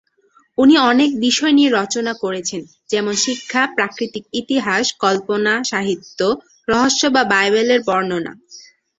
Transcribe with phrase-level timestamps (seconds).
[0.57, 2.61] উনি অনেক বিষয় নিয়ে রচনা করেছেন,
[2.89, 6.19] যেমন শিক্ষা, প্রাকৃতিক ইতিহাস, কল্পনা সাহিত্য,
[6.67, 8.33] রহস্য বা বাইবেলের বর্ণনা।